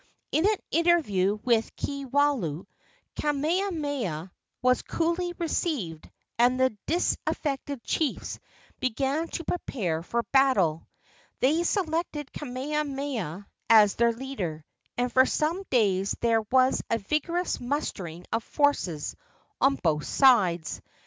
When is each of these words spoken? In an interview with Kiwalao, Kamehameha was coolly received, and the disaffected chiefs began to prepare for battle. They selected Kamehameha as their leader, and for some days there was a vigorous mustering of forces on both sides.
In 0.31 0.47
an 0.49 0.55
interview 0.71 1.35
with 1.43 1.75
Kiwalao, 1.75 2.65
Kamehameha 3.17 4.31
was 4.63 4.81
coolly 4.81 5.31
received, 5.37 6.09
and 6.39 6.59
the 6.59 6.75
disaffected 6.87 7.83
chiefs 7.83 8.39
began 8.79 9.27
to 9.27 9.43
prepare 9.43 10.01
for 10.01 10.23
battle. 10.31 10.87
They 11.39 11.61
selected 11.61 12.33
Kamehameha 12.33 13.45
as 13.69 13.93
their 13.93 14.11
leader, 14.11 14.65
and 14.97 15.13
for 15.13 15.27
some 15.27 15.61
days 15.69 16.15
there 16.19 16.41
was 16.51 16.81
a 16.89 16.97
vigorous 16.97 17.59
mustering 17.59 18.25
of 18.33 18.43
forces 18.43 19.15
on 19.59 19.75
both 19.75 20.05
sides. 20.05 20.81